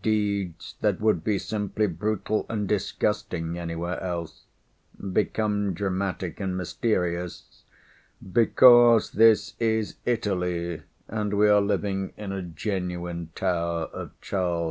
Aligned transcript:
Deeds 0.00 0.76
that 0.80 1.00
would 1.00 1.24
be 1.24 1.40
simply 1.40 1.88
brutal 1.88 2.46
and 2.48 2.68
disgusting 2.68 3.58
anywhere 3.58 4.00
else 4.00 4.44
become 5.12 5.74
dramatic 5.74 6.38
and 6.38 6.56
mysterious 6.56 7.64
because 8.32 9.10
this 9.10 9.56
is 9.58 9.96
Italy 10.04 10.82
and 11.08 11.34
we 11.34 11.48
are 11.48 11.60
living 11.60 12.12
in 12.16 12.30
a 12.30 12.42
genuine 12.42 13.30
tower 13.34 13.86
of 13.92 14.12
Charles 14.20 14.70